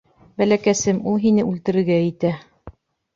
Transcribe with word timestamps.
Бәләкәсем, 0.41 1.01
ул 1.11 1.19
һине 1.25 1.45
үлтерергә 1.49 1.99
итә! 2.07 2.33